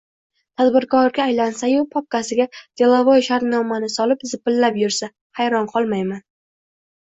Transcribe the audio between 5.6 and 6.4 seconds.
qolmayman.